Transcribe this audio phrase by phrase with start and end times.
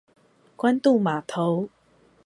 [0.57, 1.69] 關渡碼頭